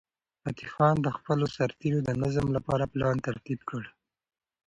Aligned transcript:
فتح 0.41 0.65
خان 0.73 0.95
د 1.03 1.07
خپلو 1.17 1.45
سرتیرو 1.57 1.99
د 2.03 2.09
نظم 2.23 2.47
لپاره 2.57 2.89
پلان 2.93 3.15
ترتیب 3.27 3.59
کړ. 3.69 3.83